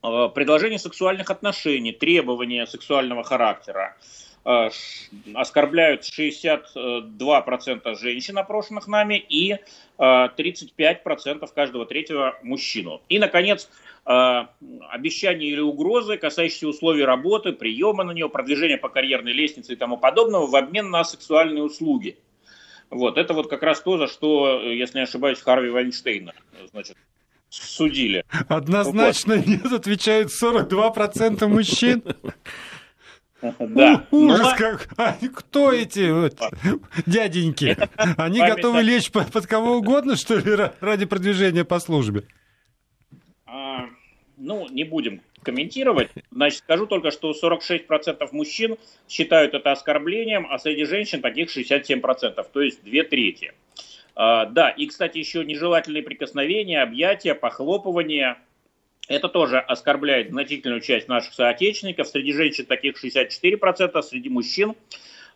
[0.00, 3.96] Предложение сексуальных отношений, требования сексуального характера
[4.44, 9.56] оскорбляют 62% женщин, опрошенных нами, и
[9.98, 13.00] 35% каждого третьего мужчину.
[13.08, 13.70] И, наконец,
[14.06, 14.48] Э,
[14.90, 19.96] обещания или угрозы, касающиеся условий работы, приема на нее, продвижения по карьерной лестнице и тому
[19.96, 22.18] подобного в обмен на сексуальные услуги.
[22.90, 26.34] Вот, это вот как раз то, за что, если не ошибаюсь, Харви Вайнштейна,
[26.70, 26.98] значит,
[27.48, 28.26] судили.
[28.48, 29.46] Однозначно вот.
[29.46, 32.02] нет, отвечают 42% мужчин.
[33.58, 34.06] Да.
[34.10, 34.56] Ужас Но...
[34.56, 34.88] как!
[34.96, 36.38] А кто эти вот,
[37.06, 37.76] дяденьки?
[38.16, 42.24] Они готовы лечь под кого угодно, что ли, ради продвижения по службе?
[44.44, 46.10] ну, не будем комментировать.
[46.30, 48.76] Значит, скажу только, что 46% мужчин
[49.08, 53.52] считают это оскорблением, а среди женщин таких 67%, то есть две трети.
[54.14, 58.38] А, да, и, кстати, еще нежелательные прикосновения, объятия, похлопывания.
[59.08, 62.08] Это тоже оскорбляет значительную часть наших соотечественников.
[62.08, 64.74] Среди женщин таких 64%, среди мужчин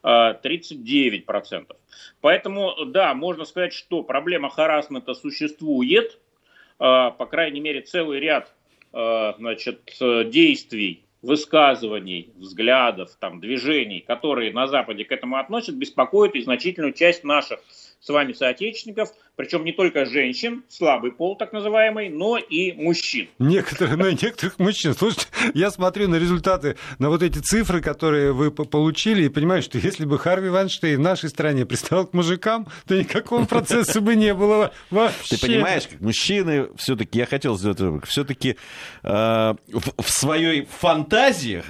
[0.02, 1.66] 39%.
[1.68, 1.76] А,
[2.20, 6.18] Поэтому, да, можно сказать, что проблема харасмента существует.
[6.78, 8.54] А, по крайней мере, целый ряд
[8.92, 16.40] Э, значит, действий, высказываний, взглядов, там, движений, которые на Западе к этому относят, беспокоят и
[16.40, 17.60] значительную часть наших
[18.00, 23.28] с вами соотечественников, причем не только женщин, слабый пол так называемый, но и мужчин.
[23.38, 24.94] Некоторые, ну, некоторых мужчин.
[24.94, 29.78] Слушайте, я смотрю на результаты, на вот эти цифры, которые вы получили, и понимаю, что
[29.78, 34.34] если бы Харви Вайнштейн в нашей стране приставал к мужикам, то никакого процесса бы не
[34.34, 35.36] было вообще.
[35.36, 38.56] Ты понимаешь, как мужчины все-таки, я хотел сделать все-таки
[39.02, 41.62] э, в, в своей фантазии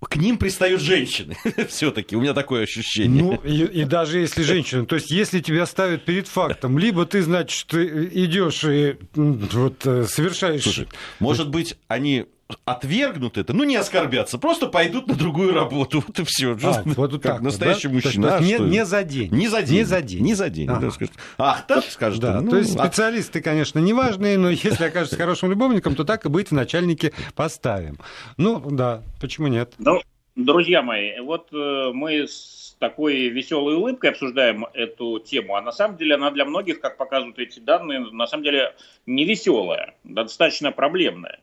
[0.00, 1.36] к ним пристают женщины.
[1.68, 3.22] Все-таки у меня такое ощущение.
[3.22, 7.22] Ну, и, и даже если женщина, то есть если тебя ставят перед фактом, либо ты,
[7.22, 10.62] значит, идешь и вот э, совершаешь.
[10.62, 12.26] Слушай, может быть, они
[12.64, 16.04] отвергнут это, ну не оскорбятся, просто пойдут на другую работу.
[16.06, 16.56] Вот и все.
[16.62, 17.94] А, вот как так, настоящий да?
[17.94, 18.28] мужчина.
[18.28, 19.32] То есть, а, не, не за день.
[19.32, 19.76] Не за день.
[19.76, 20.22] Не за день.
[20.22, 20.68] Не за день.
[20.68, 20.90] Ага.
[20.98, 21.06] Да,
[21.38, 22.20] Ах, так скажет.
[22.20, 22.84] Да, ну, то есть а...
[22.84, 27.98] специалисты, конечно, неважные, но если окажется хорошим любовником, то так и быть в начальнике поставим.
[28.36, 29.72] Ну, да, почему нет?
[29.78, 30.00] Ну,
[30.36, 35.96] друзья мои, вот э, мы с такой веселой улыбкой обсуждаем эту тему, а на самом
[35.96, 38.74] деле она для многих, как показывают эти данные, на самом деле
[39.06, 41.40] не веселая, достаточно проблемная.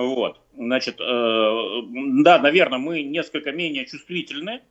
[0.00, 0.40] Вот.
[0.56, 1.82] Значит, э,
[2.22, 4.62] да, наверное, мы несколько менее чувствительны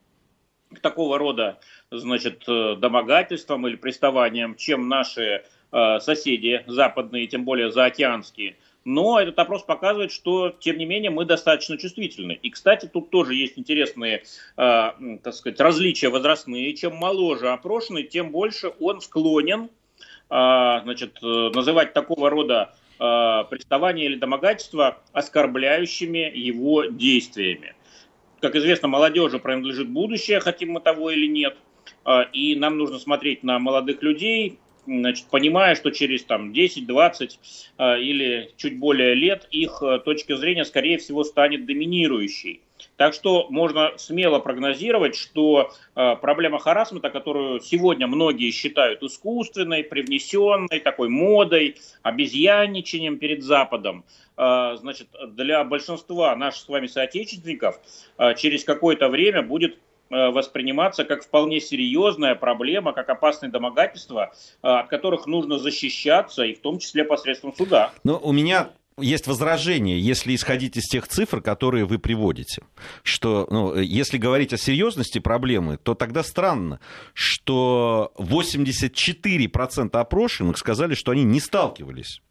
[0.74, 1.60] к такого рода,
[1.92, 8.56] значит, э, домогательствам или приставаниям, чем наши э, соседи западные, тем более заокеанские.
[8.86, 12.40] Но этот опрос показывает, что, тем не менее, мы достаточно чувствительны.
[12.42, 14.24] И, кстати, тут тоже есть интересные,
[14.58, 16.74] э, так сказать, различия возрастные.
[16.74, 19.70] Чем моложе опрошенный, тем больше он склонен
[20.32, 27.76] э, значит, э, называть такого рода э, приставания или домогательства оскорбляющими его действиями.
[28.42, 31.58] Как известно, молодежи принадлежит будущее, хотим мы того или нет.
[32.06, 37.40] Э, и нам нужно смотреть на молодых людей, значит, понимая, что через там, 10, 20
[37.78, 42.62] э, или чуть более лет их э, точка зрения, скорее всего, станет доминирующей.
[43.00, 50.82] Так что можно смело прогнозировать, что э, проблема харасмента, которую сегодня многие считают искусственной, привнесенной,
[50.82, 54.04] такой модой, обезьянничанием перед Западом,
[54.36, 57.80] э, значит, для большинства наших с вами соотечественников
[58.18, 59.78] э, через какое-то время будет
[60.10, 64.34] восприниматься как вполне серьезная проблема, как опасное домогательство,
[64.64, 67.92] от которых нужно защищаться, и в том числе посредством суда.
[68.04, 72.64] Но у меня есть возражение, если исходить из тех цифр, которые вы приводите,
[73.04, 76.80] что ну, если говорить о серьезности проблемы, то тогда странно,
[77.14, 82.22] что 84% опрошенных сказали, что они не сталкивались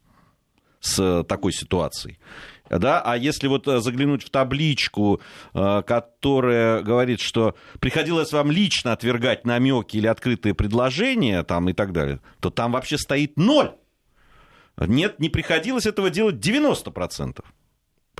[0.79, 2.19] с такой ситуацией.
[2.69, 3.01] Да?
[3.01, 5.21] А если вот э, заглянуть в табличку,
[5.53, 11.91] э, которая говорит, что приходилось вам лично отвергать намеки или открытые предложения там, и так
[11.91, 13.71] далее, то там вообще стоит ноль.
[14.87, 17.43] Нет, не приходилось этого делать 90%.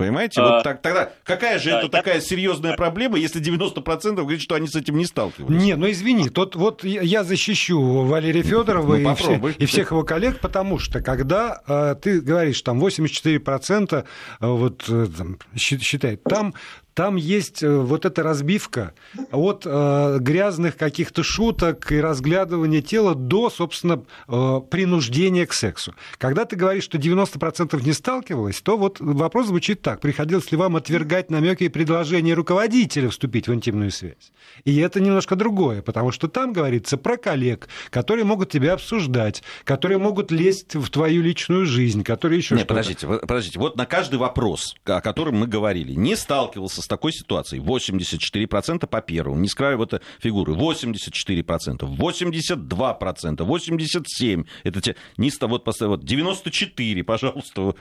[0.00, 0.40] Понимаете?
[0.40, 1.90] А, вот так, тогда какая же да, это я...
[1.90, 5.62] такая серьезная проблема, если 90% говорит, что они с этим не сталкивались?
[5.62, 10.02] Не, ну извини, тут вот я защищу Валерия Федорова ну, и, все, и всех его
[10.02, 14.04] коллег, потому что когда э, ты говоришь, там 84% э,
[14.40, 16.54] вот, э, там, считает, там
[16.94, 18.94] там есть э, вот эта разбивка
[19.30, 25.94] от э, грязных каких-то шуток и разглядывания тела до, собственно, э, принуждения к сексу.
[26.18, 30.00] Когда ты говоришь, что 90% не сталкивалось, то вот вопрос звучит так.
[30.00, 34.32] Приходилось ли вам отвергать намеки и предложения руководителя вступить в интимную связь?
[34.64, 39.98] И это немножко другое, потому что там говорится про коллег, которые могут тебя обсуждать, которые
[39.98, 43.58] могут лезть в твою личную жизнь, которые еще Нет, подождите, подождите.
[43.58, 47.62] Вот на каждый вопрос, о котором мы говорили, не сталкивался с такой ситуацией.
[47.62, 50.54] 84% по первому, не скрываю эту фигуры.
[50.54, 54.46] 84%, 82%, 87%.
[54.64, 57.74] Это те, не, вот, вот 94, пожалуйста.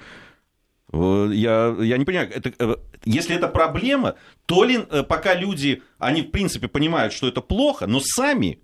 [0.91, 4.15] Я, я не понимаю, это, э, если это проблема,
[4.47, 8.59] то ли э, пока люди, они в принципе понимают, что это плохо, но сами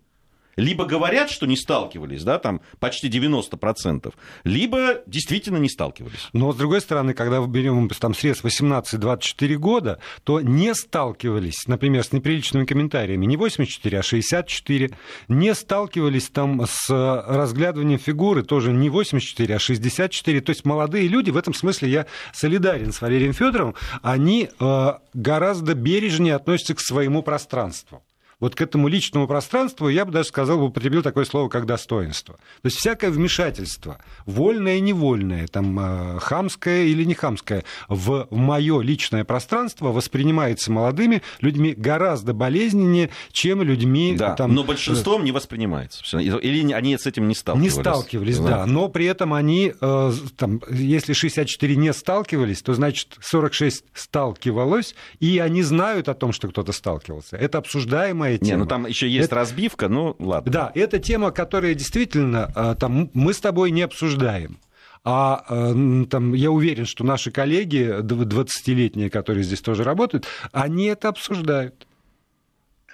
[0.56, 4.14] либо говорят, что не сталкивались, да, там почти 90%,
[4.44, 6.30] либо действительно не сталкивались.
[6.34, 12.04] Но, с другой стороны, когда мы берем там срез 18-24 года, то не сталкивались, например,
[12.04, 14.92] с неприличными комментариями не 84, а 64,
[15.28, 20.42] не сталкивались там с разглядыванием фигуры тоже не 84, а 64.
[20.42, 25.74] То есть молодые люди, в этом смысле я солидарен с Валерием Федоровым, они э, гораздо
[25.74, 28.04] бережнее относятся к своему пространству
[28.40, 32.36] вот к этому личному пространству, я бы даже сказал, употребил такое слово, как достоинство.
[32.36, 38.82] То есть всякое вмешательство, вольное и невольное, там, э, хамское или не хамское, в мое
[38.82, 44.16] личное пространство воспринимается молодыми людьми гораздо болезненнее, чем людьми...
[44.18, 46.04] Да, там, но большинством не воспринимается.
[46.20, 47.76] Или они с этим не сталкивались?
[47.76, 48.50] Не сталкивались, да.
[48.50, 48.66] да.
[48.66, 55.40] Но при этом они, э, там, если 64 не сталкивались, то значит 46 сталкивалось, и
[55.40, 57.38] они знают о том, что кто-то сталкивался.
[57.38, 58.52] Это обсуждаемо знакомая тема.
[58.52, 59.36] Не, ну там еще есть это...
[59.36, 60.52] разбивка, ну ладно.
[60.52, 64.60] Да, это тема, которая действительно а, там, мы с тобой не обсуждаем.
[65.04, 65.74] А а
[66.10, 71.88] там, я уверен, что наши коллеги, 20-летние, которые здесь тоже работают, они это обсуждают.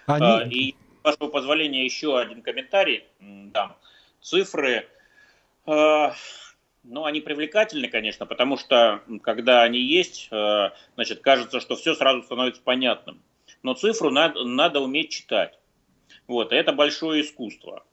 [0.07, 0.25] Они...
[0.25, 3.77] А, и, с вашего позволения, еще один комментарий дам.
[4.21, 4.87] Цифры,
[5.65, 6.11] э,
[6.83, 12.23] ну, они привлекательны, конечно, потому что, когда они есть, э, значит, кажется, что все сразу
[12.23, 13.21] становится понятным
[13.63, 15.57] но цифру надо, надо уметь читать.
[16.27, 17.83] Вот, это большое искусство.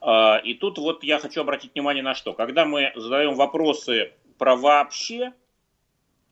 [0.00, 2.32] А, и тут вот я хочу обратить внимание на что.
[2.32, 5.32] Когда мы задаем вопросы про вообще,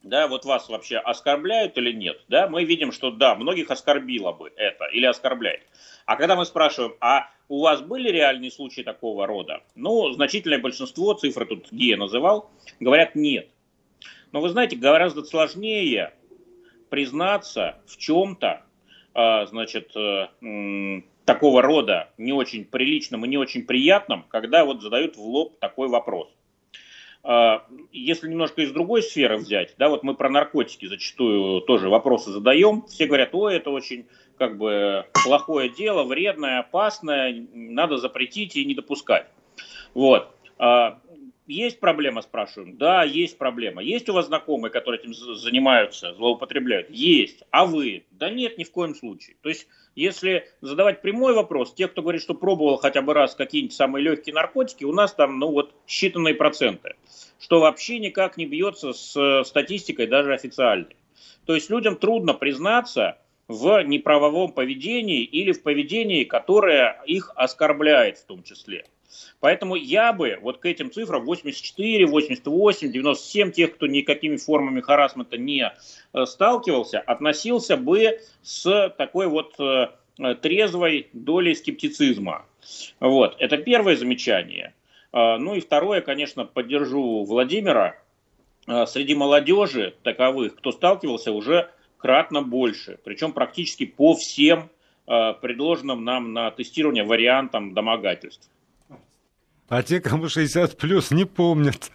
[0.02, 4.52] да, вот вас вообще оскорбляют или нет, да, мы видим, что да, многих оскорбило бы
[4.56, 5.62] это или оскорбляет.
[6.04, 9.62] А когда мы спрашиваем, а у вас были реальные случаи такого рода?
[9.74, 13.48] Ну, значительное большинство, цифры тут Гея называл, говорят нет.
[14.32, 16.12] Но вы знаете, гораздо сложнее
[16.94, 18.62] признаться в чем-то,
[19.14, 20.28] а, значит, э,
[21.24, 25.88] такого рода не очень приличным и не очень приятным, когда вот задают в лоб такой
[25.88, 26.28] вопрос.
[27.24, 32.30] А, если немножко из другой сферы взять, да, вот мы про наркотики зачастую тоже вопросы
[32.30, 34.06] задаем, все говорят, ой, это очень
[34.38, 39.26] как бы плохое дело, вредное, опасное, надо запретить и не допускать.
[39.94, 40.30] Вот.
[41.46, 42.78] Есть проблема, спрашиваем?
[42.78, 43.82] Да, есть проблема.
[43.82, 46.88] Есть у вас знакомые, которые этим занимаются, злоупотребляют?
[46.88, 47.42] Есть.
[47.50, 48.06] А вы?
[48.12, 49.36] Да нет, ни в коем случае.
[49.42, 53.74] То есть, если задавать прямой вопрос, те, кто говорит, что пробовал хотя бы раз какие-нибудь
[53.74, 56.94] самые легкие наркотики, у нас там, ну вот, считанные проценты.
[57.38, 60.96] Что вообще никак не бьется с статистикой даже официальной.
[61.44, 68.24] То есть, людям трудно признаться в неправовом поведении или в поведении, которое их оскорбляет в
[68.24, 68.86] том числе.
[69.40, 75.36] Поэтому я бы вот к этим цифрам 84, 88, 97, тех, кто никакими формами харасмента
[75.36, 75.72] не
[76.12, 79.88] э, сталкивался, относился бы с такой вот э,
[80.40, 82.46] трезвой долей скептицизма.
[83.00, 84.74] Вот, это первое замечание.
[85.12, 87.98] Э, ну и второе, конечно, поддержу Владимира.
[88.86, 91.68] Среди молодежи таковых, кто сталкивался, уже
[91.98, 92.98] кратно больше.
[93.04, 94.70] Причем практически по всем
[95.04, 98.48] предложенным нам на тестирование вариантом домогательств.
[99.68, 101.90] А те, кому 60 плюс, не помнят.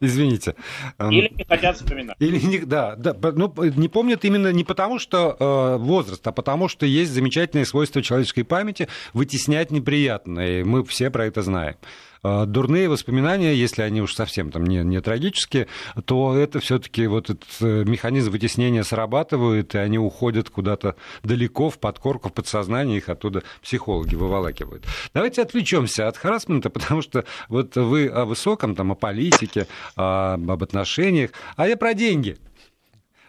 [0.00, 0.54] Извините.
[0.98, 2.16] Или не хотят вспоминать.
[2.18, 6.68] Или не, да, да, ну, не помнят именно не потому, что э, возраст, а потому,
[6.68, 10.64] что есть замечательные свойства человеческой памяти вытеснять неприятное.
[10.64, 11.76] Мы все про это знаем.
[12.24, 15.68] А, дурные воспоминания, если они уж совсем там не, не трагические,
[16.06, 21.78] то это все-таки вот этот э, механизм вытеснения срабатывает, и они уходят куда-то далеко в
[21.78, 24.86] подкорку, в подсознание, их оттуда психологи выволакивают.
[25.12, 31.30] Давайте отвлечемся от харасмента, потому что вот вы о высоком, там, о политике, об отношениях,
[31.56, 32.38] а я про деньги.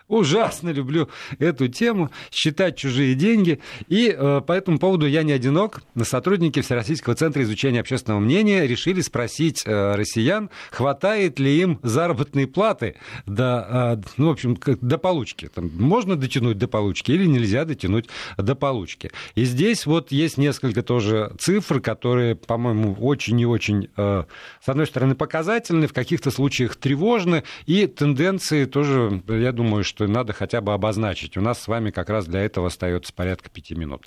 [0.07, 3.59] Ужасно люблю эту тему, считать чужие деньги.
[3.87, 5.81] И э, по этому поводу я не одинок.
[6.03, 12.97] Сотрудники Всероссийского центра изучения общественного мнения решили спросить э, россиян, хватает ли им заработной платы
[13.25, 15.49] до, э, ну, в общем, до получки.
[15.53, 19.09] Там, можно дотянуть до получки или нельзя дотянуть до получки.
[19.33, 24.25] И здесь вот есть несколько тоже цифр, которые, по-моему, очень и очень, э,
[24.63, 30.07] с одной стороны, показательны, в каких-то случаях тревожны, и тенденции тоже, я думаю, что что
[30.07, 31.37] надо хотя бы обозначить.
[31.37, 34.03] У нас с вами как раз для этого остается порядка пяти минут.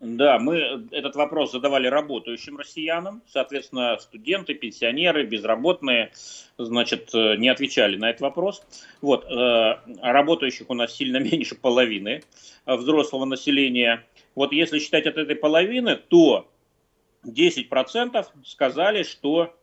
[0.00, 6.10] Да, мы этот вопрос задавали работающим россиянам, соответственно, студенты, пенсионеры, безработные,
[6.58, 8.62] значит, э, не отвечали на этот вопрос.
[9.00, 12.24] Вот, э, работающих у нас сильно меньше половины
[12.66, 14.04] взрослого населения.
[14.34, 16.46] Вот если считать от этой половины, то
[17.24, 19.54] 10% сказали, что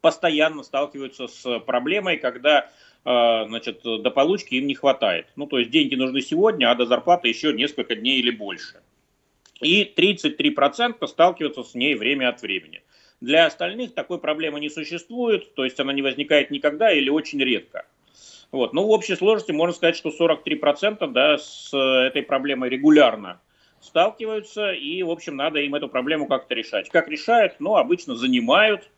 [0.00, 2.68] постоянно сталкиваются с проблемой, когда а,
[3.08, 5.28] значит, до получки им не хватает.
[5.36, 8.82] Ну, то есть деньги нужны сегодня, а до зарплаты еще несколько дней или больше.
[9.62, 12.82] И 33% сталкиваются с ней время от времени.
[13.20, 17.86] Для остальных такой проблемы не существует, то есть она не возникает никогда или очень редко.
[18.52, 18.72] Вот.
[18.72, 23.40] Ну, в общей сложности можно сказать, что 43% да, с этой проблемой регулярно
[23.80, 26.90] сталкиваются, и, в общем, надо им эту проблему как-то решать.
[26.90, 27.56] Как решают?
[27.58, 28.90] Ну, обычно занимают,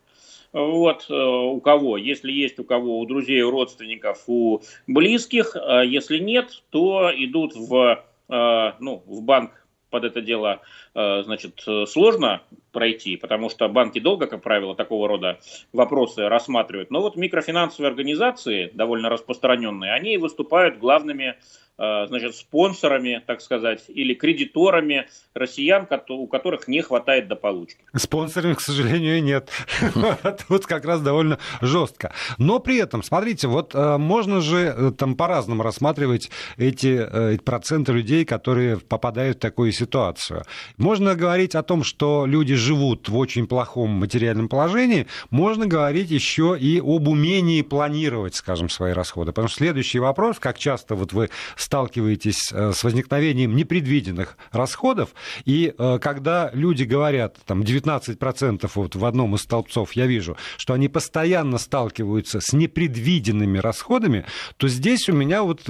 [0.53, 5.81] вот, э, у кого, если есть у кого, у друзей, у родственников, у близких, а
[5.81, 10.61] если нет, то идут в, э, ну, в банк под это дело,
[10.93, 12.41] э, значит, сложно
[12.71, 15.39] пройти, потому что банки долго, как правило, такого рода
[15.73, 16.91] вопросы рассматривают.
[16.91, 21.35] Но вот микрофинансовые организации, довольно распространенные, они выступают главными
[21.70, 27.83] Э, значит, спонсорами, так сказать, или кредиторами россиян, у которых не хватает до получки.
[27.95, 29.49] Спонсорами, к сожалению, нет.
[30.47, 32.13] Тут как раз довольно жестко.
[32.37, 38.25] Но при этом, смотрите, вот э, можно же э, там по-разному рассматривать эти проценты людей,
[38.25, 40.43] которые попадают в такую ситуацию.
[40.77, 46.57] Можно говорить о том, что люди живут в очень плохом материальном положении, можно говорить еще
[46.59, 49.31] и об умении планировать, скажем, свои расходы.
[49.31, 51.29] Потому что следующий вопрос, как часто вот вы
[51.71, 55.11] сталкиваетесь э, с возникновением непредвиденных расходов,
[55.45, 60.73] и э, когда люди говорят, там 19% вот в одном из столбцов я вижу, что
[60.73, 64.25] они постоянно сталкиваются с непредвиденными расходами,
[64.57, 65.61] то здесь у меня вот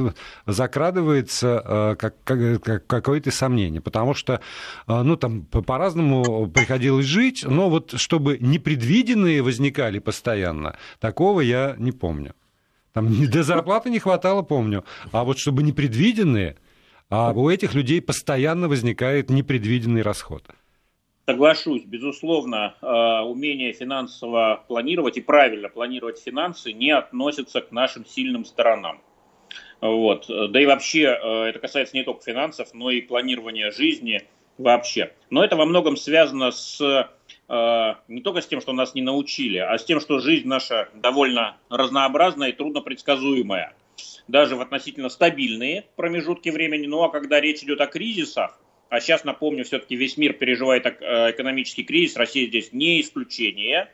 [0.47, 4.41] закрадывается э, как, как, какое-то сомнение, потому что,
[4.87, 12.33] ну, там по-разному приходилось жить, но вот чтобы непредвиденные возникали постоянно, такого я не помню.
[12.93, 14.83] Там до зарплаты не хватало, помню.
[15.11, 16.57] А вот чтобы непредвиденные,
[17.09, 20.43] а у этих людей постоянно возникает непредвиденный расход.
[21.25, 28.43] Соглашусь, безусловно, э, умение финансово планировать и правильно планировать финансы не относится к нашим сильным
[28.43, 29.01] сторонам.
[29.81, 30.25] Вот.
[30.27, 34.23] Да и вообще э, это касается не только финансов, но и планирования жизни
[34.57, 35.13] вообще.
[35.29, 37.09] Но это во многом связано с
[38.07, 41.57] не только с тем, что нас не научили, а с тем, что жизнь наша довольно
[41.69, 43.73] разнообразная и трудно предсказуемая.
[44.27, 46.87] Даже в относительно стабильные промежутки времени.
[46.87, 48.57] Ну а когда речь идет о кризисах,
[48.91, 53.89] а сейчас, напомню, все-таки весь мир переживает э, экономический кризис, Россия здесь не исключение.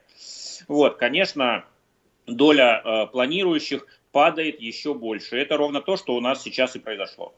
[0.67, 1.65] Вот, конечно,
[2.25, 5.37] доля э, планирующих падает еще больше.
[5.37, 7.35] Это ровно то, что у нас сейчас и произошло.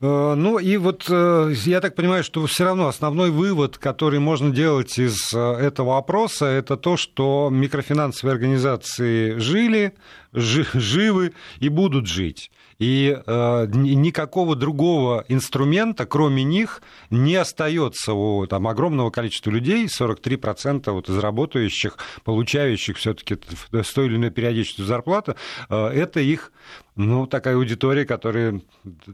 [0.00, 4.50] Э, ну и вот э, я так понимаю, что все равно основной вывод, который можно
[4.50, 9.94] делать из э, этого опроса, это то, что микрофинансовые организации жили,
[10.32, 12.50] живы и будут жить.
[12.78, 20.90] И э, никакого другого инструмента, кроме них, не остается у там, огромного количества людей, 43%
[20.90, 23.38] вот из работающих, получающих все-таки
[23.72, 25.36] с той или иной периодичностью зарплату,
[25.70, 26.52] э, это их
[26.96, 28.60] ну, такая аудитория, которая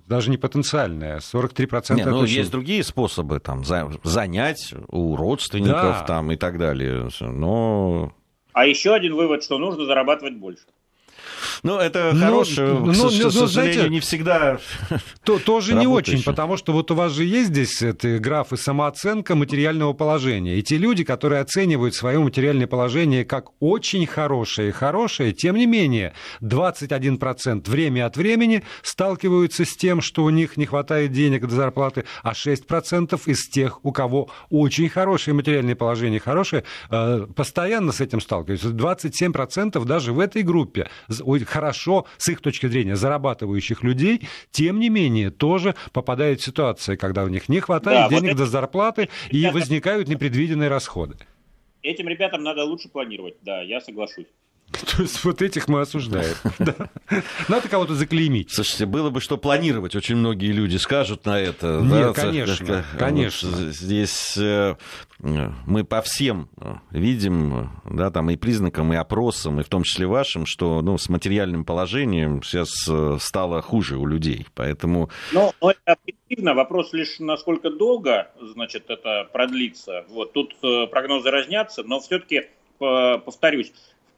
[0.08, 1.18] даже не потенциальная.
[1.18, 6.04] 43% не, ну, есть другие способы там, занять у родственников да.
[6.06, 7.08] там, и так далее.
[7.20, 8.12] Но...
[8.52, 10.64] А еще один вывод, что нужно зарабатывать больше.
[11.62, 14.58] Ну, это хорошее, но, к, но, к сожалению, знаете, не всегда
[15.24, 19.34] то, Тоже не очень, потому что вот у вас же есть здесь это графы самооценка
[19.34, 20.56] материального положения.
[20.56, 25.66] И те люди, которые оценивают свое материальное положение как очень хорошее и хорошее, тем не
[25.66, 31.54] менее, 21% время от времени сталкиваются с тем, что у них не хватает денег до
[31.54, 38.00] зарплаты, а 6% из тех, у кого очень хорошее материальное положение, хорошее, э, постоянно с
[38.00, 38.68] этим сталкиваются.
[38.68, 40.88] 27% даже в этой группе
[41.46, 47.24] хорошо, с их точки зрения, зарабатывающих людей, тем не менее, тоже попадают в ситуации, когда
[47.24, 51.16] у них не хватает да, денег вот до зарплаты и возникают непредвиденные расходы.
[51.82, 54.26] Этим ребятам надо лучше планировать, да, я соглашусь.
[54.96, 56.34] То есть вот этих мы осуждаем.
[57.48, 58.52] Надо кого-то заклеймить.
[58.52, 61.80] Слушайте, было бы что планировать, очень многие люди скажут на это.
[61.82, 63.50] Нет, конечно, конечно.
[63.72, 64.76] Здесь э,
[65.18, 70.06] мы по всем э, видим, да, там и признакам, и опросам, и в том числе
[70.06, 75.10] вашим, что ну, с материальным положением сейчас э, стало хуже у людей, поэтому...
[75.32, 80.04] Ну, это объективно, вопрос лишь, насколько долго, значит, это продлится.
[80.08, 80.54] Вот, тут
[80.90, 82.48] прогнозы разнятся, но все-таки,
[82.78, 83.72] повторюсь,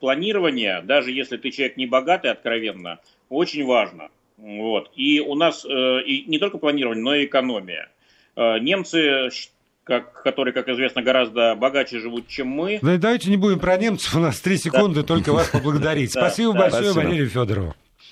[0.04, 2.98] планирование, даже если ты человек не богатый откровенно,
[3.30, 4.10] очень важно.
[4.36, 4.90] Вот.
[4.96, 7.88] И у нас э, и не только планирование, но и экономия.
[8.36, 9.30] Э, немцы,
[9.82, 12.80] как, которые, как известно, гораздо богаче живут, чем мы.
[12.82, 15.06] Да, давайте не будем про немцев, у нас три секунды, да.
[15.06, 16.10] только вас поблагодарить.
[16.12, 17.74] Спасибо большое, Валерию Федорову.